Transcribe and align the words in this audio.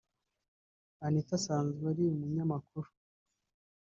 Anita 1.05 1.33
asanzwe 1.39 1.83
ari 1.91 2.01
umunyamakuru 2.07 2.89